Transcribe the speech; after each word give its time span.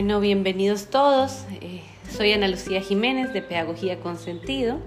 Bueno, 0.00 0.18
bienvenidos 0.18 0.86
todos. 0.86 1.44
Eh, 1.60 1.82
soy 2.10 2.32
Ana 2.32 2.48
Lucía 2.48 2.80
Jiménez 2.80 3.34
de 3.34 3.42
Pedagogía 3.42 4.00
con 4.00 4.16
Sentido 4.16 4.78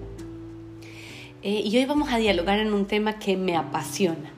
eh, 1.44 1.62
y 1.64 1.78
hoy 1.78 1.84
vamos 1.84 2.12
a 2.12 2.16
dialogar 2.16 2.58
en 2.58 2.74
un 2.74 2.86
tema 2.86 3.20
que 3.20 3.36
me 3.36 3.56
apasiona 3.56 4.32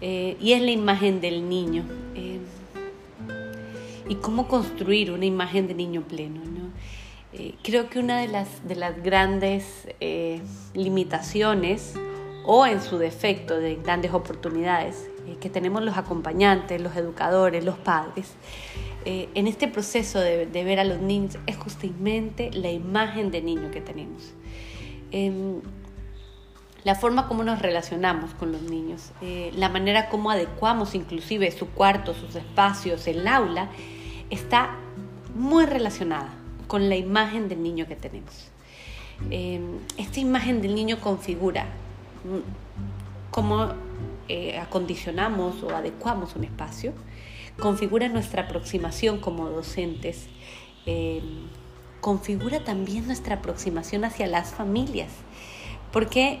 eh, 0.00 0.36
y 0.40 0.54
es 0.54 0.62
la 0.62 0.72
imagen 0.72 1.20
del 1.20 1.48
niño 1.48 1.84
y 4.08 4.16
cómo 4.16 4.48
construir 4.48 5.12
una 5.12 5.24
imagen 5.24 5.68
de 5.68 5.74
niño 5.74 6.02
pleno. 6.02 6.40
creo 7.62 7.88
que 7.88 8.00
una 8.00 8.18
de 8.18 8.26
las, 8.26 8.66
de 8.66 8.74
las 8.74 9.00
grandes 9.04 9.86
limitaciones 10.74 11.94
o 12.44 12.66
en 12.66 12.82
su 12.82 12.98
defecto 12.98 13.56
de 13.56 13.76
grandes 13.76 14.12
oportunidades 14.12 15.08
que 15.40 15.48
tenemos 15.48 15.82
los 15.82 15.96
acompañantes, 15.96 16.80
los 16.80 16.96
educadores, 16.96 17.64
los 17.64 17.78
padres, 17.78 18.32
eh, 19.04 19.28
en 19.34 19.46
este 19.46 19.68
proceso 19.68 20.20
de, 20.20 20.46
ver 20.46 20.80
a 20.80 20.84
los 20.84 21.00
niños 21.00 21.38
es 21.46 21.56
justamente 21.56 22.50
la 22.52 22.70
imagen 22.70 23.30
de 23.30 23.42
niño 23.42 23.70
que 23.70 23.80
tenemos. 23.80 24.32
Em, 25.10 25.60
la 26.84 26.94
forma 26.94 27.28
como 27.28 27.44
nos 27.44 27.60
relacionamos 27.60 28.34
con 28.34 28.50
los 28.50 28.62
niños, 28.62 29.12
eh, 29.20 29.52
la 29.54 29.68
manera 29.68 30.08
como 30.08 30.30
adecuamos 30.30 30.94
inclusive 30.94 31.50
su 31.52 31.68
cuarto, 31.68 32.14
sus 32.14 32.34
espacios, 32.34 33.06
el 33.06 33.26
aula, 33.28 33.68
está 34.30 34.76
muy 35.34 35.64
relacionada 35.66 36.32
con 36.66 36.88
la 36.88 36.96
imagen 36.96 37.48
del 37.48 37.62
niño 37.62 37.86
que 37.86 37.96
tenemos. 37.96 38.50
Em, 39.30 39.78
esta 39.96 40.20
imagen 40.20 40.60
del 40.62 40.74
niño 40.74 40.98
configura 40.98 41.64
mm, 42.24 43.30
cómo 43.30 43.72
eh, 44.28 44.58
acondicionamos 44.58 45.62
o 45.62 45.70
adecuamos 45.70 46.34
un 46.34 46.44
espacio, 46.44 46.92
configura 47.58 48.08
nuestra 48.08 48.44
aproximación 48.44 49.18
como 49.18 49.48
docentes, 49.48 50.26
eh, 50.86 51.22
configura 52.00 52.64
también 52.64 53.06
nuestra 53.06 53.36
aproximación 53.36 54.04
hacia 54.04 54.26
las 54.26 54.52
familias, 54.52 55.10
porque 55.92 56.40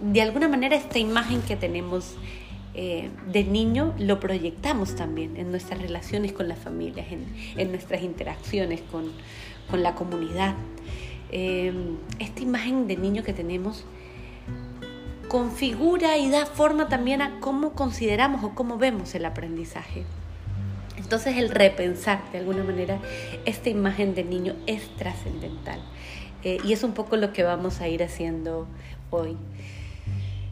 de 0.00 0.20
alguna 0.20 0.48
manera 0.48 0.76
esta 0.76 0.98
imagen 0.98 1.40
que 1.42 1.56
tenemos 1.56 2.16
eh, 2.74 3.10
de 3.26 3.44
niño 3.44 3.94
lo 3.98 4.18
proyectamos 4.18 4.96
también 4.96 5.36
en 5.36 5.50
nuestras 5.50 5.80
relaciones 5.80 6.32
con 6.32 6.48
las 6.48 6.58
familias, 6.58 7.06
en, 7.10 7.70
nuestras 7.70 8.02
interacciones 8.02 8.82
con, 8.90 9.12
la 9.80 9.94
comunidad. 9.94 10.54
Eh, 11.30 11.72
esta 12.18 12.42
imagen 12.42 12.86
de 12.86 12.96
niño 12.98 13.22
que 13.22 13.32
tenemos 13.32 13.86
configura 15.28 16.18
y 16.18 16.28
da 16.28 16.44
forma 16.44 16.88
también 16.88 17.22
a 17.22 17.40
cómo 17.40 17.72
consideramos 17.72 18.44
o 18.44 18.54
cómo 18.54 18.76
vemos 18.76 19.14
el 19.14 19.24
aprendizaje. 19.24 20.04
Entonces 21.12 21.36
el 21.36 21.50
repensar 21.50 22.22
de 22.32 22.38
alguna 22.38 22.64
manera 22.64 22.98
esta 23.44 23.68
imagen 23.68 24.14
de 24.14 24.24
niño 24.24 24.54
es 24.66 24.88
trascendental 24.96 25.78
eh, 26.42 26.56
y 26.64 26.72
es 26.72 26.84
un 26.84 26.94
poco 26.94 27.18
lo 27.18 27.34
que 27.34 27.42
vamos 27.42 27.82
a 27.82 27.88
ir 27.88 28.02
haciendo 28.02 28.66
hoy. 29.10 29.36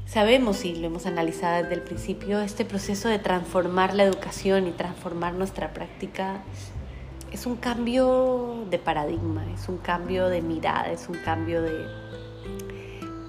Sabemos 0.05 0.67
y 0.67 0.75
lo 0.75 0.89
hemos 0.89 1.07
analizado 1.07 1.63
desde 1.63 1.77
el 1.77 1.81
principio, 1.81 2.43
este 2.43 2.67
proceso 2.67 3.09
de 3.09 3.19
transformar 3.19 3.95
la 3.95 4.05
educación 4.05 4.67
y 4.67 4.73
transformar 4.73 5.33
nuestra 5.33 5.73
práctica 5.73 6.43
es 7.33 7.47
un 7.47 7.57
cambio 7.57 8.67
de 8.69 8.79
paradigma, 8.79 9.47
es 9.55 9.67
un 9.67 9.79
cambio 9.79 10.29
de 10.29 10.43
mirada, 10.43 10.93
es 10.93 11.09
un 11.09 11.17
cambio 11.25 11.63
de, 11.63 11.87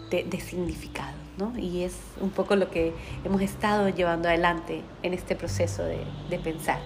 de, 0.10 0.40
significado. 0.42 1.16
¿no? 1.38 1.58
Y 1.58 1.84
es 1.84 1.96
un 2.20 2.32
poco 2.32 2.58
lo 2.58 2.70
que 2.70 2.94
hemos 3.24 3.42
estado 3.42 3.88
llevando 3.88 4.28
adelante 4.28 4.82
en 5.02 5.14
este 5.14 5.38
proceso 5.38 5.86
de, 5.86 6.04
de 6.30 6.38
pensar 6.38 6.82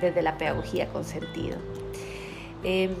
desde 0.00 0.22
la 0.22 0.38
pedagogía 0.38 0.88
con 0.88 1.04
sentido. 1.04 1.58
Em, 2.62 2.94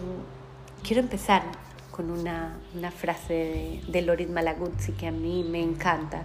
quiero 0.82 1.02
empezar 1.02 1.42
con 1.90 2.10
una, 2.10 2.58
frase 2.90 3.80
de, 3.88 4.02
Loris 4.02 4.28
Malaguzzi 4.28 4.92
que 4.92 5.06
a 5.06 5.12
mí 5.12 5.44
me 5.48 5.62
encanta 5.62 6.22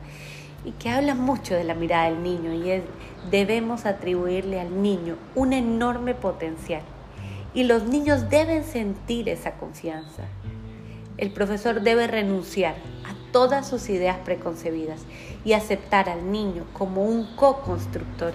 y 0.65 0.71
que 0.71 0.89
habla 0.89 1.15
mucho 1.15 1.55
de 1.55 1.63
la 1.63 1.73
mirada 1.73 2.09
del 2.09 2.21
niño 2.21 2.53
y 2.53 2.69
es 2.69 2.83
debemos 3.31 3.85
atribuirle 3.85 4.59
al 4.59 4.81
niño 4.81 5.15
un 5.33 5.53
enorme 5.53 6.13
potencial 6.13 6.81
y 7.53 7.63
los 7.63 7.83
niños 7.83 8.29
deben 8.29 8.63
sentir 8.63 9.29
esa 9.29 9.53
confianza. 9.53 10.23
El 11.17 11.31
profesor 11.31 11.81
debe 11.81 12.07
renunciar 12.07 12.75
a 13.05 13.31
todas 13.31 13.67
sus 13.67 13.89
ideas 13.89 14.17
preconcebidas 14.25 15.01
y 15.45 15.53
aceptar 15.53 16.09
al 16.09 16.31
niño 16.31 16.65
como 16.73 17.03
un 17.03 17.35
co-constructor 17.35 18.33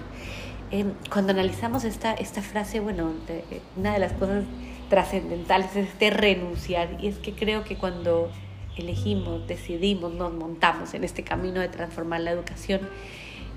Em, 0.71 0.93
cuando 1.11 1.31
analizamos 1.31 1.85
esta, 1.85 2.13
esta 2.13 2.41
frase, 2.41 2.79
bueno, 2.79 3.13
eh, 3.29 3.61
una 3.77 3.93
de 3.93 3.99
las 3.99 4.13
cosas 4.13 4.43
trascendentales 4.89 5.75
es 5.75 5.89
este 5.89 6.09
renunciar. 6.09 6.97
Y 6.99 7.07
es 7.07 7.17
que 7.17 7.33
creo 7.33 7.63
que 7.63 7.75
cuando 7.75 8.29
elegimos, 8.77 9.47
decidimos, 9.47 10.13
nos 10.13 10.33
montamos 10.33 10.93
en 10.93 11.03
este 11.03 11.23
camino 11.23 11.59
de 11.61 11.67
transformar 11.69 12.21
la 12.21 12.31
educación, 12.31 12.81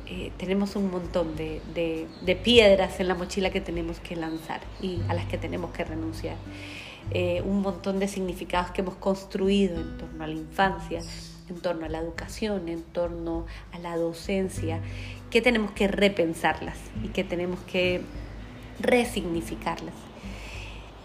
eh, 0.06 0.32
tenemos 0.38 0.75
un 0.75 0.91
montón 0.91 1.37
de, 1.37 1.60
de, 1.75 2.37
piedras 2.37 2.98
en 2.98 3.06
la 3.06 3.15
mochila 3.15 3.50
que 3.50 3.60
tenemos 3.60 4.00
que 4.00 4.16
lanzar 4.16 4.60
y 4.81 4.98
a 5.09 5.15
las 5.15 5.27
que 5.27 5.38
tenemos 5.38 5.71
que 5.71 5.84
renunciar. 5.84 6.37
Eh, 7.12 7.42
un 7.44 7.60
montón 7.60 7.98
de 7.98 8.09
significados 8.09 8.72
que 8.72 8.81
hemos 8.81 8.97
construido 8.97 9.81
en 9.81 9.98
torno 9.98 10.25
a 10.25 10.27
la 10.27 10.34
infancia, 10.34 11.00
en 11.50 11.61
torno 11.61 11.87
a 11.87 11.88
la 11.88 11.99
educación, 11.99 12.69
en 12.69 12.83
torno 12.83 13.47
a 13.72 13.78
la 13.78 13.97
docencia 13.97 14.81
que 15.31 15.41
tenemos 15.41 15.72
que 15.72 15.88
repensarlas 15.88 16.77
y 17.05 17.09
que 17.09 17.25
tenemos 17.25 17.61
que 17.61 18.03
resignificarlas. 18.81 19.94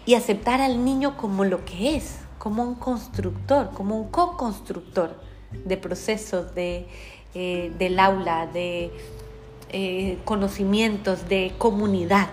Y 0.04 0.14
aceptar 0.14 0.60
al 0.60 0.84
niño 0.84 1.16
como 1.16 1.44
lo 1.44 1.64
que 1.64 1.96
es, 1.96 2.20
como 2.38 2.62
un 2.62 2.74
constructor, 2.76 3.70
como 3.70 3.96
un 3.96 4.08
co-constructor 4.08 5.20
de 5.64 5.76
procesos 5.76 6.54
de, 6.54 6.86
eh, 7.34 7.72
del 7.78 7.98
aula, 7.98 8.46
de 8.46 8.92
eh, 9.70 10.18
conocimientos, 10.24 11.28
de 11.28 11.52
comunidad. 11.58 12.28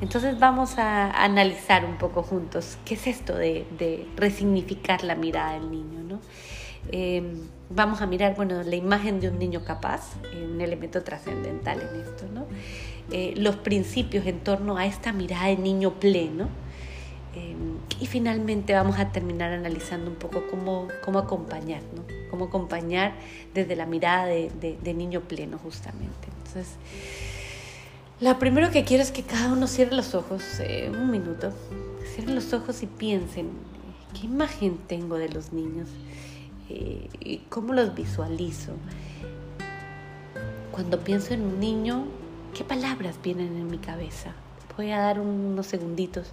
Entonces 0.00 0.38
vamos 0.38 0.78
a 0.78 1.10
analizar 1.22 1.84
un 1.84 1.96
poco 1.96 2.22
juntos 2.22 2.76
qué 2.84 2.94
es 2.94 3.06
esto 3.06 3.34
de, 3.34 3.66
de 3.78 4.06
resignificar 4.16 5.04
la 5.04 5.14
mirada 5.14 5.54
del 5.54 5.70
niño. 5.70 6.00
¿no? 6.06 6.20
Eh, 6.92 7.22
vamos 7.70 8.00
a 8.00 8.06
mirar, 8.06 8.36
bueno, 8.36 8.62
la 8.62 8.76
imagen 8.76 9.20
de 9.20 9.28
un 9.28 9.38
niño 9.38 9.64
capaz, 9.64 10.14
eh, 10.32 10.44
un 10.44 10.60
elemento 10.60 11.02
trascendental 11.02 11.80
en 11.80 12.00
esto, 12.00 12.24
¿no? 12.32 12.46
Eh, 13.10 13.34
los 13.36 13.56
principios 13.56 14.26
en 14.26 14.40
torno 14.40 14.76
a 14.76 14.86
esta 14.86 15.12
mirada 15.12 15.46
de 15.46 15.56
niño 15.56 15.94
pleno. 15.94 16.48
y 18.00 18.06
finalmente 18.06 18.72
vamos 18.72 18.98
a 18.98 19.12
terminar 19.12 19.52
analizando 19.52 20.10
un 20.10 20.16
poco 20.16 20.44
cómo, 20.50 20.88
cómo 21.04 21.18
acompañar, 21.18 21.82
¿no? 21.94 22.02
Cómo 22.30 22.46
acompañar 22.46 23.12
desde 23.52 23.76
la 23.76 23.84
mirada 23.84 24.24
de, 24.24 24.78
de 24.82 24.94
niño 24.94 25.20
pleno, 25.20 25.58
justamente. 25.58 26.28
Entonces, 26.38 26.76
lo 28.20 28.38
primero 28.38 28.70
que 28.70 28.84
quiero 28.84 29.02
es 29.02 29.12
que 29.12 29.22
cada 29.22 29.52
uno 29.52 29.66
cierre 29.66 29.94
los 29.94 30.14
ojos, 30.14 30.42
un 30.88 31.10
minuto, 31.10 31.52
cierren 32.14 32.34
los 32.34 32.54
ojos 32.54 32.82
y 32.82 32.86
piensen, 32.86 33.50
¿qué 34.18 34.26
imagen 34.26 34.78
tengo 34.86 35.18
de 35.18 35.28
los 35.28 35.52
niños? 35.52 35.88
Cómo 37.48 37.72
los 37.72 37.94
visualizo. 37.94 38.72
Cuando 40.72 41.00
pienso 41.00 41.32
en 41.32 41.42
un 41.42 41.60
niño, 41.60 42.04
¿qué 42.54 42.64
palabras 42.64 43.16
vienen 43.22 43.56
en 43.56 43.70
mi 43.70 43.78
cabeza? 43.78 44.32
Voy 44.76 44.90
a 44.90 45.00
dar 45.00 45.20
unos 45.20 45.66
segunditos 45.66 46.32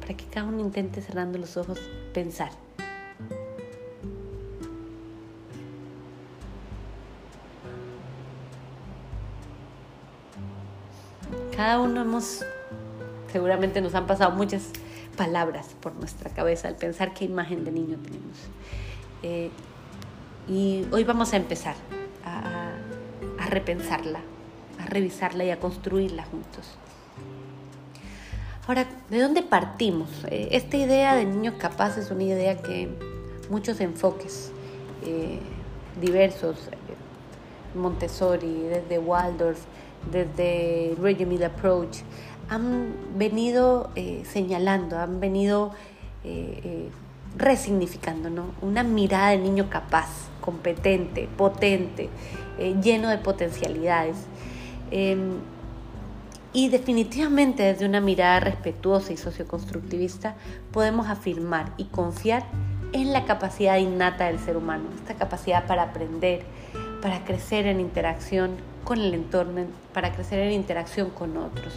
para 0.00 0.14
que 0.14 0.26
cada 0.26 0.46
uno 0.46 0.60
intente 0.60 1.00
cerrando 1.00 1.38
los 1.38 1.56
ojos 1.56 1.78
pensar. 2.12 2.50
Cada 11.56 11.80
uno 11.80 12.02
hemos, 12.02 12.44
seguramente 13.32 13.80
nos 13.80 13.94
han 13.94 14.06
pasado 14.06 14.30
muchas 14.32 14.70
palabras 15.16 15.74
por 15.80 15.94
nuestra 15.96 16.30
cabeza 16.30 16.68
al 16.68 16.76
pensar 16.76 17.14
qué 17.14 17.24
imagen 17.24 17.64
de 17.64 17.72
niño 17.72 17.96
tenemos. 17.98 18.38
Eh, 19.22 19.50
y 20.48 20.86
hoy 20.92 21.04
vamos 21.04 21.32
a 21.32 21.36
empezar 21.36 21.74
a, 22.24 22.74
repensarla, 23.48 24.20
a 24.78 24.86
revisarla 24.86 25.44
y 25.44 25.50
a 25.50 25.58
construirla 25.58 26.24
juntos. 26.24 26.76
Ahora, 28.66 28.86
¿de 29.08 29.20
dónde 29.20 29.42
partimos? 29.42 30.10
Eh, 30.30 30.48
esta 30.52 30.76
idea 30.76 31.14
de 31.14 31.24
niños 31.24 31.54
capaces 31.58 32.06
es 32.06 32.10
una 32.10 32.24
idea 32.24 32.58
que 32.58 32.90
muchos 33.48 33.80
enfoques 33.80 34.52
eh, 35.06 35.38
diversos, 35.98 36.68
Montessori, 37.74 38.64
desde 38.68 38.98
Waldorf, 38.98 39.60
desde 40.10 40.94
Regiment 41.00 41.44
Approach, 41.44 41.98
han 42.50 42.94
venido 43.16 43.90
señalando, 44.24 44.98
han 44.98 45.20
venido 45.20 45.72
resignificando, 47.36 48.30
¿no? 48.30 48.46
Una 48.62 48.82
mirada 48.82 49.30
de 49.30 49.38
niño 49.38 49.68
capaz, 49.68 50.08
competente, 50.48 51.28
potente, 51.36 52.08
eh, 52.58 52.74
lleno 52.82 53.10
de 53.10 53.18
potencialidades. 53.18 54.16
Em, 54.90 55.40
Y 56.54 56.70
definitivamente 56.70 57.62
desde 57.62 57.84
una 57.84 58.00
mirada 58.00 58.40
respetuosa 58.40 59.12
y 59.12 59.18
socioconstructivista 59.18 60.34
podemos 60.72 61.06
afirmar 61.08 61.72
y 61.76 61.84
confiar 61.84 62.42
en 62.94 63.12
la 63.12 63.26
capacidad 63.26 63.76
innata 63.76 64.28
del 64.28 64.38
ser 64.38 64.56
humano, 64.56 64.84
esta 64.96 65.14
capacidad 65.14 65.66
para 65.66 65.82
aprender, 65.82 66.40
para 67.02 67.22
crecer 67.26 67.66
en 67.66 67.80
interacción 67.80 68.56
con 68.82 68.98
el 68.98 69.12
entorno, 69.12 69.66
para 69.92 70.10
crecer 70.14 70.38
en 70.38 70.52
interacción 70.52 71.10
con 71.10 71.36
otros. 71.36 71.74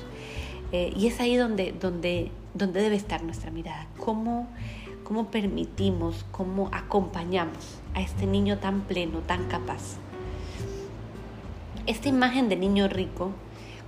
Eh, 0.72 0.94
y 0.96 1.08
es 1.08 1.20
ahí 1.20 1.36
donde, 1.36 1.74
donde, 1.74 2.32
donde 2.54 2.82
debe 2.82 2.96
estar 2.96 3.22
nuestra 3.24 3.52
mirada, 3.52 3.88
cómo, 4.00 4.48
cómo 5.12 5.30
permitimos, 5.30 6.24
cómo 6.32 6.70
acompañamos 6.72 7.82
a 7.94 8.00
este 8.00 8.26
niño 8.26 8.60
tan 8.60 8.80
pleno, 8.80 9.20
tan 9.20 9.50
capaz. 9.50 9.98
Esta 11.86 12.08
imagen 12.08 12.48
de 12.48 12.56
niño 12.56 12.88
rico 12.88 13.32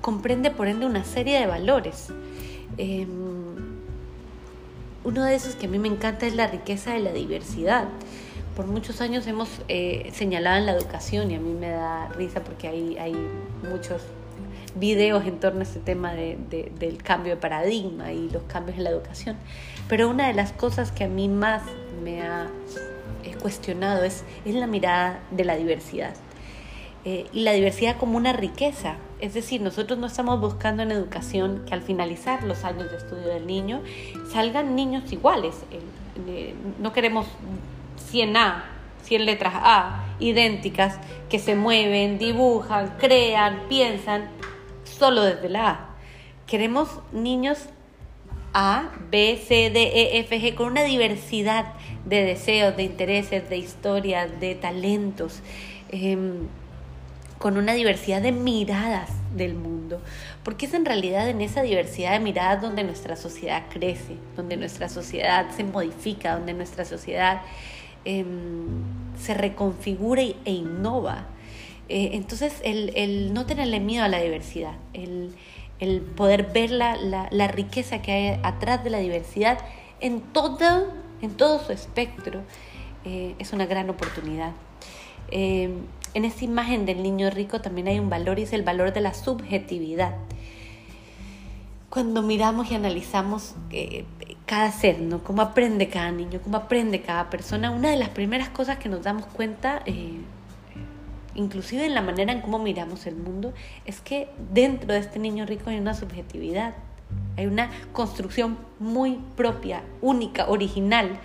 comprende 0.01 0.51
por 0.51 0.67
ende 0.67 0.85
una 0.85 1.05
serie 1.05 1.39
de 1.39 1.47
valores. 1.47 2.09
Em, 2.75 3.07
uno 5.05 5.23
de 5.23 5.33
esos 5.33 5.55
que 5.55 5.67
a 5.67 5.69
mí 5.69 5.79
me 5.79 5.87
encanta 5.87 6.27
es 6.27 6.35
la 6.35 6.47
riqueza 6.47 6.91
de 6.91 6.99
la 6.99 7.13
diversidad. 7.13 7.87
Por 8.57 8.67
muchos 8.67 8.99
años 8.99 9.25
hemos 9.25 9.47
eh, 9.69 10.11
señalado 10.13 10.57
en 10.57 10.65
la 10.65 10.73
educación 10.73 11.31
y 11.31 11.35
a 11.35 11.39
mí 11.39 11.53
me 11.53 11.69
da 11.69 12.09
risa 12.09 12.43
porque 12.43 12.67
hay, 12.67 12.97
hay 12.97 13.15
muchos 13.71 14.01
videos 14.75 15.25
en 15.25 15.39
torno 15.39 15.61
a 15.61 15.63
este 15.63 15.79
tema 15.79 16.13
del 16.13 17.03
cambio 17.03 17.35
de 17.35 17.41
paradigma 17.41 18.11
y 18.11 18.29
los 18.29 18.43
cambios 18.43 18.77
en 18.77 18.83
la 18.83 18.89
educación. 18.89 19.37
Pero 19.87 20.09
una 20.09 20.27
de 20.27 20.33
las 20.33 20.51
cosas 20.51 20.91
que 20.91 21.03
a 21.03 21.07
mí 21.07 21.27
más 21.27 21.63
me 22.03 22.21
ha 22.21 22.47
cuestionado 23.41 24.03
es, 24.03 24.23
es 24.45 24.55
la 24.55 24.67
mirada 24.67 25.19
de 25.31 25.45
la 25.45 25.55
diversidad. 25.55 26.13
Eh, 27.05 27.27
y 27.33 27.41
la 27.41 27.51
diversidad 27.51 27.97
como 27.97 28.17
una 28.17 28.31
riqueza. 28.31 28.95
Es 29.19 29.33
decir, 29.33 29.61
nosotros 29.61 29.99
no 29.99 30.07
estamos 30.07 30.39
buscando 30.39 30.83
en 30.83 30.91
educación 30.91 31.63
que 31.67 31.73
al 31.73 31.81
finalizar 31.81 32.43
los 32.43 32.63
años 32.63 32.89
de 32.91 32.97
estudio 32.97 33.27
del 33.27 33.45
niño 33.45 33.81
salgan 34.31 34.75
niños 34.75 35.11
iguales. 35.11 35.55
Eh, 36.27 36.53
no 36.79 36.93
queremos 36.93 37.25
100 38.09 38.37
A, 38.37 38.65
100 39.03 39.25
letras 39.25 39.53
A 39.55 40.05
idénticas 40.19 40.97
que 41.29 41.39
se 41.39 41.55
mueven, 41.55 42.17
dibujan, 42.17 42.93
crean, 42.99 43.63
piensan 43.67 44.29
solo 45.03 45.23
desde 45.23 45.49
la 45.49 45.69
A. 45.69 45.89
Queremos 46.47 46.87
niños 47.11 47.65
A, 48.53 48.89
B, 49.11 49.37
C, 49.45 49.69
D, 49.69 49.81
E, 49.83 50.19
F, 50.19 50.39
G 50.39 50.55
con 50.55 50.67
una 50.67 50.83
diversidad 50.83 51.73
de 52.05 52.23
deseos, 52.23 52.77
de 52.77 52.83
intereses, 52.83 53.49
de 53.49 53.57
historias, 53.57 54.39
de 54.39 54.55
talentos. 54.55 55.41
Em, 55.89 56.47
con 57.37 57.57
una 57.57 57.73
diversidad 57.73 58.21
de 58.21 58.31
miradas 58.31 59.09
del 59.35 59.55
mundo, 59.55 59.99
porque 60.45 60.67
es 60.67 60.73
en 60.73 60.85
realidad 60.85 61.27
en 61.27 61.41
esa 61.41 61.63
diversidad 61.63 62.13
de 62.13 62.21
miradas 62.21 62.61
donde 62.61 62.85
nuestra 62.85 63.17
sociedad 63.17 63.63
crece, 63.69 64.15
donde 64.37 64.55
nuestra 64.55 64.87
sociedad 64.87 65.51
se 65.53 65.65
modifica, 65.65 66.35
donde 66.35 66.53
nuestra 66.53 66.85
sociedad 66.85 67.41
em, 68.05 68.27
se 69.19 69.33
reconfigura 69.33 70.21
e 70.21 70.51
innova. 70.51 71.25
Eh, 71.89 72.11
entonces, 72.13 72.61
el, 72.63 73.33
no 73.33 73.45
tenerle 73.45 73.79
miedo 73.79 74.03
a 74.03 74.07
la 74.07 74.19
diversidad, 74.19 74.73
el, 74.93 75.35
poder 76.15 76.51
ver 76.53 76.71
la, 76.71 77.47
riqueza 77.47 78.01
que 78.01 78.11
hay 78.11 78.39
atrás 78.43 78.83
de 78.83 78.89
la 78.89 78.99
diversidad 78.99 79.59
en 79.99 80.21
todo, 80.21 80.87
en 81.21 81.31
todo 81.35 81.59
su 81.59 81.71
espectro, 81.71 82.41
eh, 83.05 83.35
es 83.39 83.51
una 83.53 83.65
gran 83.65 83.89
oportunidad. 83.89 84.53
Em, 85.29 85.81
en 86.13 86.25
esta 86.25 86.45
imagen 86.45 86.85
del 86.85 87.01
niño 87.01 87.29
rico 87.31 87.59
también 87.59 87.87
hay 87.87 87.99
un 87.99 88.09
valor 88.09 88.39
y 88.39 88.43
es 88.43 88.53
el 88.53 88.61
valor 88.63 88.93
de 88.93 89.01
la 89.01 89.13
subjetividad. 89.13 90.15
Cuando 91.89 92.21
miramos 92.21 92.71
y 92.71 92.75
analizamos 92.75 93.55
eh, 93.71 94.05
cada 94.45 94.71
ser, 94.71 94.99
¿no? 94.99 95.23
Cómo 95.23 95.41
aprende 95.41 95.89
cada 95.89 96.11
niño, 96.11 96.39
cómo 96.43 96.57
aprende 96.57 97.01
cada 97.01 97.29
persona, 97.29 97.71
una 97.71 97.89
de 97.89 97.97
las 97.97 98.09
primeras 98.09 98.49
cosas 98.49 98.77
que 98.77 98.89
nos 98.89 99.03
damos 99.03 99.25
cuenta, 99.25 99.81
eh, 99.85 100.17
inclusive 101.35 101.85
en 101.85 101.93
la 101.93 102.01
manera 102.01 102.31
en 102.31 102.41
cómo 102.41 102.59
miramos 102.59 103.05
el 103.07 103.15
mundo, 103.15 103.53
es 103.85 104.01
que 104.01 104.29
dentro 104.53 104.93
de 104.93 104.99
este 104.99 105.19
niño 105.19 105.45
rico 105.45 105.69
hay 105.69 105.77
una 105.77 105.93
subjetividad, 105.93 106.73
hay 107.37 107.45
una 107.45 107.69
construcción 107.91 108.57
muy 108.79 109.19
propia, 109.35 109.83
única, 110.01 110.47
original, 110.47 111.19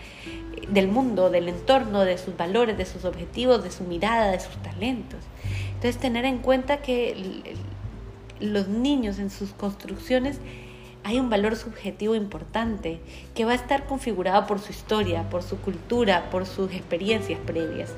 del 0.69 0.89
mundo, 0.89 1.31
del 1.31 1.49
entorno, 1.49 2.05
de 2.05 2.19
sus 2.19 2.37
valores, 2.37 2.77
de 2.77 2.85
sus 2.85 3.05
objetivos, 3.05 3.63
de 3.65 3.71
su 3.71 3.85
mirada, 3.85 4.31
de 4.31 4.41
sus 4.41 4.57
talentos. 4.63 5.21
Entonces 5.75 5.99
tener 5.99 6.25
en 6.25 6.39
cuenta 6.39 6.79
que 6.79 7.55
los 8.41 8.69
niños 8.69 9.19
en 9.19 9.31
sus 9.31 9.51
construcciones 9.53 10.41
hay 11.05 11.19
un 11.19 11.31
valor 11.31 11.57
subjetivo 11.57 12.15
importante 12.15 13.01
que 13.35 13.45
va 13.45 13.53
a 13.53 13.55
estar 13.55 13.87
configurado 13.87 14.47
por 14.47 14.59
su 14.59 14.73
historia, 14.73 15.31
por 15.31 15.43
su 15.43 15.57
cultura, 15.59 16.29
por 16.31 16.45
sus 16.45 16.73
experiencias 16.73 17.39
previas. 17.47 17.95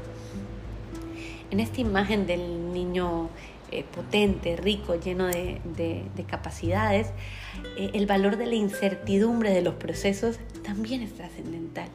En 1.50 1.58
esta 1.58 1.81
imagen 1.81 2.26
del 2.26 2.73
niño 2.73 3.29
eh, 3.73 3.85
potente, 3.85 4.56
rico, 4.56 4.94
lleno 4.94 5.26
de, 5.26 5.61
capacidades, 6.29 7.08
eh, 7.76 7.91
el 7.94 8.06
valor 8.06 8.37
de 8.37 8.47
la 8.47 8.55
incertidumbre 8.55 9.50
de 9.50 9.62
los 9.62 9.75
procesos 9.75 10.38
también 10.64 11.02
es 11.02 11.14
trascendental. 11.14 11.88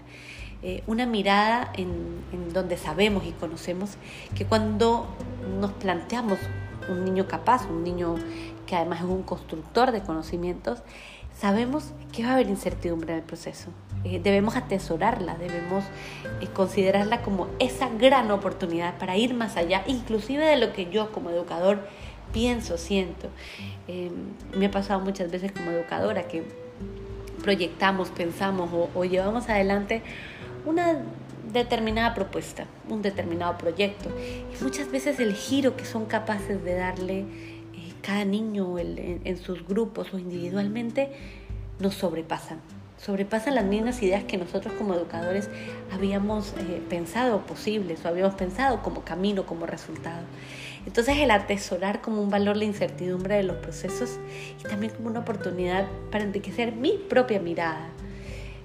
Eh, 0.64 0.84
una 0.88 1.06
mirada 1.06 1.72
en, 1.76 2.24
donde 2.54 2.78
sabemos 2.78 3.26
y 3.26 3.32
conocemos 3.32 3.98
que 4.36 4.46
cuando 4.46 5.08
nos 5.60 5.72
planteamos 5.74 6.40
un 6.90 7.06
niño 7.06 7.28
capaz, 7.28 7.66
un 7.70 7.84
niño 7.84 8.16
que 8.66 8.76
además 8.76 9.02
es 9.02 9.06
un 9.06 9.24
constructor 9.24 9.92
de 9.92 10.02
conocimientos, 10.02 10.82
sabemos 11.38 11.92
que 12.12 12.24
va 12.24 12.30
a 12.30 12.34
haber 12.34 12.48
incertidumbre 12.48 13.14
en 13.14 13.20
el 13.20 13.26
proceso. 13.26 13.70
Eh, 14.04 14.20
debemos 14.24 14.56
atesorarla, 14.56 15.36
debemos 15.36 15.84
eh, 16.42 16.48
considerarla 16.54 17.22
como 17.22 17.48
esa 17.60 17.90
gran 17.90 18.32
oportunidad 18.32 18.98
para 18.98 19.18
ir 19.18 19.34
más 19.34 19.58
allá, 19.58 19.84
inclusive 19.88 20.46
de 20.46 20.58
lo 20.58 20.74
que 20.74 20.90
yo 20.90 21.12
como 21.12 21.30
educador 21.30 21.88
pienso, 22.32 22.78
siento. 22.78 23.30
me 24.58 24.66
ha 24.66 24.72
pasado 24.72 25.00
muchas 25.00 25.32
veces 25.32 25.52
como 25.52 25.72
educadora 25.72 26.28
que 26.28 26.44
proyectamos, 27.42 28.10
pensamos 28.10 28.70
o 28.94 29.06
llevamos 29.06 29.48
adelante 29.48 30.02
una 30.66 31.02
determinada 31.56 32.14
propuesta, 32.14 32.66
un 32.90 33.02
determinado 33.02 33.58
proyecto. 33.58 34.10
Y 34.20 34.64
muchas 34.64 34.92
veces 34.92 35.20
el 35.20 35.34
giro 35.34 35.76
que 35.76 35.86
son 35.86 36.06
capaces 36.06 36.64
de 36.64 36.76
darle 36.76 37.20
eh, 37.20 37.55
cada 38.06 38.24
niño 38.24 38.78
en, 38.78 39.38
sus 39.38 39.68
grupos 39.68 40.14
o 40.14 40.20
individualmente 40.20 41.10
nos 41.80 41.96
sobrepasan. 41.96 42.60
Sobrepasan 42.98 43.56
las 43.56 43.66
mismas 43.66 44.02
ideas 44.04 44.24
que 44.24 44.38
nosotros 44.38 44.74
como 44.78 44.94
educadores 44.94 45.50
habíamos 45.92 46.54
eh, 46.54 46.82
pensado 46.88 47.42
posibles 47.42 48.06
o 48.06 48.08
habíamos 48.08 48.36
pensado 48.36 48.82
como 48.84 49.02
camino, 49.02 49.46
como 49.46 49.66
resultado. 49.66 50.22
Entonces 50.86 51.18
el 51.18 51.32
atesorar 51.32 52.02
como 52.02 52.22
un 52.22 52.30
valor 52.30 52.58
la 52.58 52.66
incertidumbre 52.66 53.36
de 53.36 53.44
los 53.44 53.58
procesos 53.58 54.20
y 54.60 54.68
también 54.68 54.94
como 54.94 55.10
una 55.10 55.22
oportunidad 55.22 55.88
para 56.12 56.24
enriquecer 56.24 56.74
mi 56.74 56.98
propia 57.10 57.40
mirada. 57.40 57.88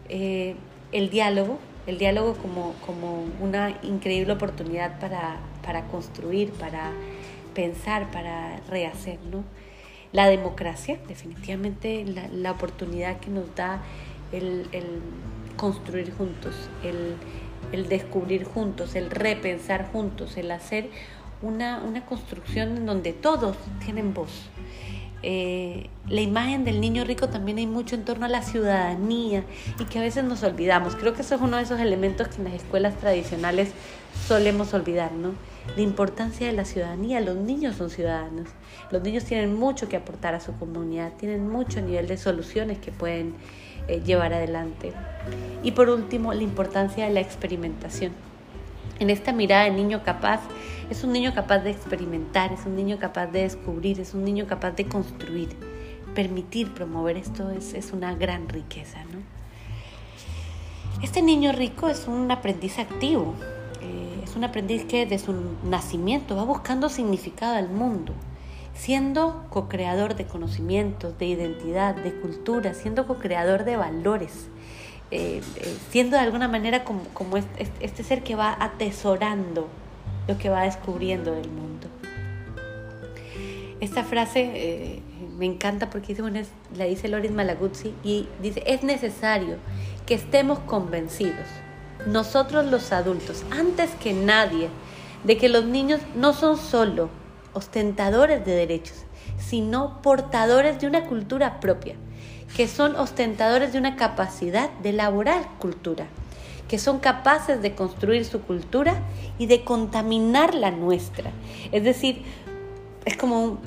Eh, 0.08 0.54
el 0.92 1.08
diálogo 1.08 1.58
el 1.86 1.98
diálogo 1.98 2.34
como, 2.34 2.74
como 2.84 3.24
una 3.40 3.78
increíble 3.82 4.34
oportunidad 4.34 5.00
para, 5.00 5.38
para, 5.64 5.86
construir, 5.86 6.52
para 6.52 6.92
pensar, 7.60 8.10
para 8.10 8.58
rehacer, 8.68 9.18
¿no? 9.30 9.44
La 10.12 10.28
democracia, 10.28 10.98
definitivamente 11.06 12.04
la, 12.06 12.26
la 12.28 12.52
oportunidad 12.52 13.20
que 13.20 13.30
nos 13.30 13.54
da 13.54 13.82
el, 14.32 14.66
el 14.72 14.86
construir 15.56 16.10
juntos, 16.14 16.54
el, 16.82 17.16
el, 17.72 17.88
descubrir 17.88 18.44
juntos, 18.44 18.94
el 18.94 19.10
repensar 19.10 19.92
juntos, 19.92 20.38
el 20.38 20.50
hacer 20.50 20.88
una, 21.42 21.82
una 21.82 22.06
construcción 22.06 22.78
en 22.78 22.86
donde 22.86 23.12
todos 23.12 23.56
tienen 23.84 24.14
voz. 24.14 24.48
Eh, 25.22 25.90
la 26.08 26.22
imagen 26.22 26.64
del 26.64 26.80
niño 26.80 27.04
rico 27.04 27.28
también 27.28 27.58
hay 27.58 27.66
mucho 27.66 27.94
en 27.94 28.06
torno 28.06 28.24
a 28.24 28.28
la 28.30 28.40
ciudadanía 28.40 29.44
y 29.78 29.84
que 29.84 29.98
a 29.98 30.02
veces 30.02 30.24
nos 30.24 30.42
olvidamos. 30.42 30.96
Creo 30.96 31.12
que 31.12 31.20
eso 31.20 31.34
es 31.34 31.42
uno 31.42 31.58
de 31.58 31.64
esos 31.64 31.78
elementos 31.78 32.28
que 32.28 32.36
en 32.36 32.44
las 32.44 32.54
escuelas 32.54 32.96
tradicionales 32.96 33.72
solemos 34.26 34.72
olvidar, 34.72 35.12
¿no? 35.12 35.34
La 35.76 35.82
importancia 35.82 36.46
de 36.46 36.52
la 36.52 36.64
ciudadanía. 36.64 37.20
Los 37.20 37.36
niños 37.36 37.76
son 37.76 37.90
ciudadanos. 37.90 38.48
Los 38.90 39.02
niños 39.02 39.24
tienen 39.24 39.54
mucho 39.54 39.88
que 39.88 39.96
aportar 39.96 40.34
a 40.34 40.40
su 40.40 40.56
comunidad, 40.56 41.12
tienen 41.18 41.48
mucho 41.48 41.80
nivel 41.80 42.08
de 42.08 42.16
soluciones 42.16 42.78
que 42.78 42.92
pueden 42.92 43.34
eh, 43.88 44.00
llevar 44.04 44.32
adelante. 44.32 44.92
Y 45.62 45.72
por 45.72 45.88
último, 45.88 46.32
la 46.32 46.42
importancia 46.42 47.06
de 47.06 47.12
la 47.12 47.20
experimentación. 47.20 48.12
En 48.98 49.10
esta 49.10 49.32
mirada 49.32 49.64
de 49.64 49.70
niño 49.70 50.02
capaz, 50.04 50.40
es 50.90 51.04
un 51.04 51.12
niño 51.12 51.34
capaz 51.34 51.60
de 51.60 51.70
experimentar, 51.70 52.52
es 52.52 52.66
un 52.66 52.76
niño 52.76 52.98
capaz 52.98 53.28
de 53.28 53.42
descubrir, 53.42 54.00
es 54.00 54.12
un 54.12 54.24
niño 54.24 54.46
capaz 54.46 54.72
de 54.72 54.86
construir. 54.86 55.48
Permitir 56.14 56.74
promover 56.74 57.16
esto 57.16 57.50
es, 57.50 57.92
una 57.92 58.14
gran 58.14 58.48
riqueza. 58.48 58.98
¿no? 59.04 59.20
Este 61.02 61.22
niño 61.22 61.52
rico 61.52 61.88
es 61.88 62.08
un 62.08 62.30
aprendiz 62.30 62.78
activo, 62.78 63.34
es 64.30 64.36
un 64.36 64.44
aprendiz 64.44 64.84
que 64.84 65.06
desde 65.06 65.24
su 65.24 65.34
nacimiento 65.64 66.36
va 66.36 66.44
buscando 66.44 66.88
significado 66.88 67.56
al 67.56 67.68
mundo 67.68 68.14
siendo 68.80 69.44
co-creador 69.50 70.14
de 70.16 70.24
conocimientos, 70.24 71.18
de 71.18 71.26
identidad, 71.26 71.94
de 71.94 72.14
cultura, 72.14 72.72
siendo 72.72 73.06
co-creador 73.06 73.64
de 73.64 73.76
valores, 73.76 74.48
eh, 75.10 75.42
eh, 75.56 75.76
siendo 75.90 76.16
de 76.16 76.22
alguna 76.22 76.48
manera 76.48 76.82
como, 76.84 77.36
este, 77.36 78.02
ser 78.02 78.22
que 78.22 78.36
va 78.36 78.56
atesorando 78.58 79.68
lo 80.26 80.38
que 80.38 80.48
va 80.48 80.62
descubriendo 80.62 81.32
del 81.32 81.50
mundo. 81.50 81.88
Esta 83.80 84.02
frase 84.02 84.50
eh, 84.54 85.02
me 85.36 85.44
encanta 85.44 85.90
porque 85.90 86.08
dice, 86.08 86.22
bueno, 86.22 86.40
la 86.74 86.84
dice 86.84 87.08
Loris 87.08 87.32
Malaguzzi 87.32 87.92
y 88.02 88.28
dice, 88.40 88.62
es 88.66 88.82
necesario 88.82 89.56
que 90.06 90.14
estemos 90.14 90.58
convencidos, 90.60 91.46
nosotros 92.06 92.66
los 92.66 92.92
adultos, 92.92 93.44
antes 93.50 93.90
que 94.02 94.12
nadie, 94.12 94.68
de 95.24 95.36
que 95.36 95.48
los 95.48 95.64
niños 95.64 96.00
no 96.14 96.32
son 96.32 96.56
solo 96.56 97.10
ostentadores 97.52 98.44
de 98.44 98.52
derechos, 98.52 99.04
sino 99.38 100.00
portadores 100.02 100.80
de 100.80 100.86
una 100.86 101.04
cultura 101.04 101.60
propia, 101.60 101.94
que 102.56 102.68
son 102.68 102.96
ostentadores 102.96 103.72
de 103.72 103.78
una 103.78 103.96
capacidad 103.96 104.70
de 104.82 104.90
elaborar 104.90 105.48
cultura, 105.58 106.06
que 106.68 106.78
son 106.78 107.00
capaces 107.00 107.62
de 107.62 107.74
construir 107.74 108.24
su 108.24 108.42
cultura 108.42 109.02
y 109.38 109.46
de 109.46 109.64
contaminar 109.64 110.54
la 110.54 110.70
nuestra. 110.70 111.30
Es 111.72 111.84
decir, 111.84 112.22
es 113.04 113.16
como 113.16 113.42
un 113.42 113.58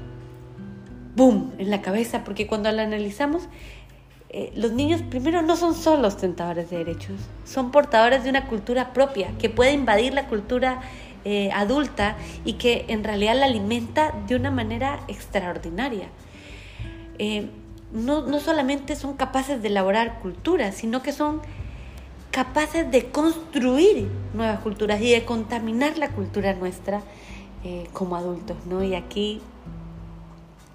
boom 1.16 1.54
en 1.58 1.70
la 1.70 1.82
cabeza, 1.82 2.24
porque 2.24 2.48
cuando 2.48 2.72
la 2.72 2.84
analizamos, 2.84 3.44
eh, 4.36 4.52
los 4.56 4.72
niños 4.72 5.04
primero 5.04 5.44
no 5.44 5.56
son 5.56 5.76
solo 5.76 6.08
ostentadores 6.08 6.72
de 6.72 6.80
derechos, 6.80 7.18
son 7.46 7.70
portadores 7.70 8.24
de 8.24 8.32
una 8.32 8.48
cultura 8.48 8.92
propia 8.92 9.30
que 9.38 9.48
puede 9.48 9.74
invadir 9.74 10.16
la 10.16 10.26
cultura 10.26 10.82
eh, 11.24 11.52
adulta 11.52 12.18
y 12.44 12.54
que 12.54 12.86
en 12.88 13.04
realidad 13.04 13.36
la 13.36 13.46
alimenta 13.46 14.12
de 14.28 14.36
una 14.36 14.50
manera 14.50 15.02
extraordinaria. 15.08 16.08
Eh, 17.20 17.48
no, 17.92 18.26
no, 18.26 18.40
solamente 18.40 18.96
son 18.96 19.14
capaces 19.14 19.62
de 19.62 19.68
elaborar 19.68 20.18
culturas, 20.20 20.74
sino 20.74 21.04
que 21.04 21.12
son 21.12 21.40
capaces 22.32 22.90
de 22.90 23.12
construir 23.12 24.08
nuevas 24.34 24.62
culturas 24.62 25.00
y 25.00 25.12
de 25.12 25.26
contaminar 25.26 26.00
la 26.00 26.10
cultura 26.10 26.56
nuestra 26.56 27.04
como 27.94 28.16
adultos. 28.16 28.58
¿no? 28.66 28.84
Y 28.84 28.96
aquí 28.96 29.42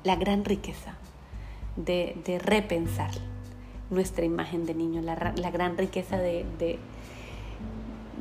la 0.05 0.15
gran 0.15 0.45
riqueza 0.45 0.95
de 1.77 2.41
repensar 2.45 3.11
nuestra 3.91 4.25
imagen 4.25 4.67
de 4.67 4.75
niño, 4.75 5.01
la, 5.03 5.33
la 5.37 5.51
gran 5.51 5.77
riqueza 5.77 6.19
de, 6.19 6.45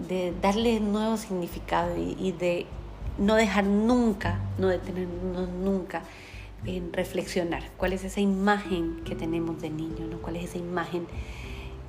de 0.08 0.34
darle 0.42 0.80
nuevo 0.80 1.18
significado 1.18 1.96
y, 1.98 2.32
de 2.32 2.66
no 3.18 3.36
dejar 3.36 3.66
nunca, 3.66 4.40
no 4.58 4.68
detenernos 4.68 5.50
nunca 5.50 6.04
en 6.66 6.94
reflexionar 6.94 7.64
cuál 7.78 7.94
es 7.94 8.04
esa 8.04 8.20
imagen 8.20 9.02
que 9.06 9.16
tenemos 9.16 9.62
de 9.62 9.70
niño, 9.70 10.06
¿no? 10.10 10.20
cuál 10.20 10.36
es 10.36 10.46
esa 10.46 10.58
imagen 10.60 11.08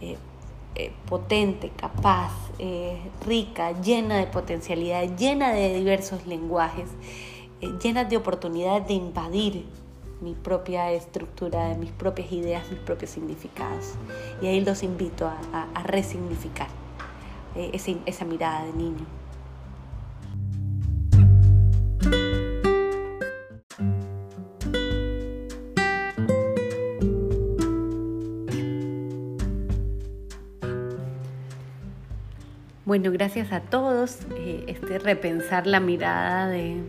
eh, 0.00 0.16
eh, 0.74 0.92
potente, 1.08 1.70
capaz, 1.76 2.32
eh, 2.58 2.98
rica, 3.26 3.78
llena 3.82 4.16
de 4.16 4.26
potencialidad, 4.26 5.16
llena 5.16 5.52
de 5.52 5.74
diversos 5.74 6.26
lenguajes, 6.26 6.88
llena 7.82 8.04
de 8.04 8.16
oportunidades 8.16 8.86
de 8.86 8.94
invadir 8.94 9.64
mi 10.20 10.34
propia 10.34 10.92
estructura, 10.92 11.74
mis 11.74 11.90
propias 11.90 12.32
ideas, 12.32 12.70
mis 12.70 12.80
propios 12.80 13.10
significados. 13.10 13.94
Y 14.42 14.46
ahí 14.46 14.60
los 14.60 14.82
invito 14.82 15.26
a 15.26 15.82
resignificar. 15.84 16.68
Eh, 17.58 17.72
esa, 18.06 18.24
mirada 18.24 18.64
de 18.66 18.72
niño. 18.72 19.04
Bueno, 32.84 33.10
gracias 33.10 33.50
a 33.52 33.60
todos. 33.60 34.20
Eh, 34.36 34.64
este 34.68 35.00
repensar 35.00 35.66
la 35.66 35.80
mirada 35.80 36.46
de, 36.46 36.80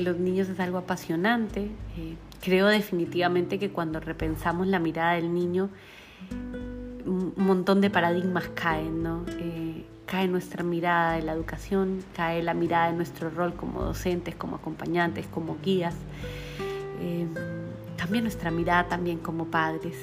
los 0.00 0.16
niños 0.18 0.48
es 0.48 0.58
algo 0.58 0.78
apasionante. 0.78 1.70
Eh, 1.98 2.16
creo 2.48 2.66
definitivamente 2.66 3.58
que 3.58 3.68
cuando 3.68 4.00
repensamos 4.00 4.66
la 4.66 4.78
mirada 4.78 5.12
del 5.12 5.34
niño, 5.34 5.68
un 7.04 7.34
montón 7.36 7.82
de 7.82 7.90
paradigmas 7.90 8.48
caen, 8.54 9.02
¿no? 9.02 9.26
cae 10.06 10.26
nuestra 10.28 10.64
mirada 10.64 11.12
de 11.12 11.22
la 11.22 11.34
educación, 11.34 12.02
cae 12.16 12.42
la 12.42 12.54
mirada 12.54 12.90
de 12.90 12.96
nuestro 12.96 13.28
rol 13.28 13.52
como 13.54 13.82
docentes, 13.82 14.34
como 14.34 14.56
acompañantes, 14.56 15.26
como 15.26 15.58
guías, 15.62 15.94
eh, 17.02 17.26
cambia 17.98 18.22
nuestra 18.22 18.50
mirada 18.50 18.88
también 18.88 19.18
como 19.18 19.48
padres. 19.48 19.94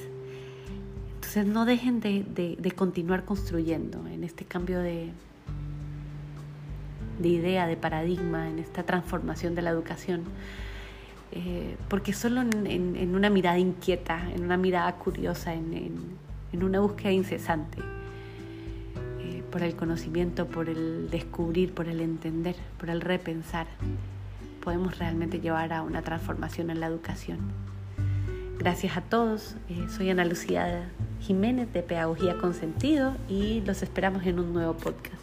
Entonces 1.16 1.48
no 1.48 1.66
dejen 1.66 2.00
de, 2.00 2.74
continuar 2.76 3.26
construyendo 3.26 4.06
en 4.08 4.24
este 4.24 4.46
cambio 4.46 4.82
de, 4.82 5.12
de 7.18 7.28
idea, 7.28 7.66
de 7.66 7.76
paradigma, 7.76 8.48
en 8.48 8.60
esta 8.60 8.84
transformación 8.84 9.56
de 9.56 9.64
la 9.64 9.72
educación. 9.72 10.26
Eh, 11.32 11.76
porque 11.90 12.14
solo 12.14 12.42
en, 12.42 13.16
una 13.16 13.30
mirada 13.30 13.60
inquieta, 13.60 14.32
en 14.32 14.44
una 14.44 14.58
mirada 14.58 14.96
curiosa, 14.96 15.54
en 15.54 16.18
una 16.54 16.80
búsqueda 16.80 17.12
incesante, 17.12 17.80
por 19.56 19.64
el 19.64 19.78
conocimiento, 19.78 20.48
por 20.48 20.68
el 20.68 21.10
descubrir, 21.10 21.74
por 21.74 21.88
el 21.88 22.02
entender, 22.02 22.58
por 22.78 22.90
el 22.90 23.00
repensar, 23.00 23.68
podemos 24.62 25.00
realmente 25.00 25.40
llevar 25.40 25.72
a 25.72 25.82
una 25.82 26.02
transformación 26.02 26.70
en 26.72 26.82
la 26.82 26.88
educación. 26.88 27.38
Gracias 28.58 28.98
a 28.98 29.02
todos, 29.02 29.56
eh, 29.70 29.86
soy 29.90 30.10
Ana 30.10 30.26
Lucía 30.26 30.90
Jiménez 31.22 31.72
de 31.72 31.84
Pedagogía 31.84 32.38
con 32.38 32.54
Sentido 32.54 33.16
y 33.30 33.62
los 33.62 33.82
esperamos 33.82 34.26
en 34.26 34.40
un 34.40 34.52
nuevo 34.52 34.74
podcast. 34.74 35.15